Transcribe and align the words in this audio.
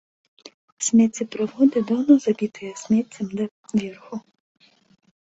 Смеццеправоды 0.87 1.77
даўно 1.93 2.13
забітыя 2.25 2.71
смеццем 2.83 3.27
даверху. 3.39 4.15